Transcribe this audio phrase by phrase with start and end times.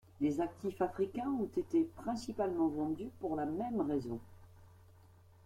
[0.19, 4.17] Les actifs africains ont été principalement vendus pour la même raison.